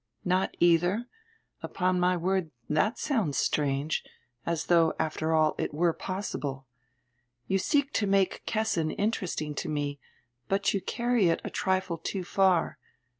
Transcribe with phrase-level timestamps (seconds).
[0.25, 1.05] "Not, eidier?
[1.61, 4.03] Upon my word, diat sounds strange,
[4.47, 6.65] as diough, after all, it were possible.
[7.45, 9.99] You seek to make Kessin interesting to me,
[10.47, 12.79] but you carry it a trifle too far.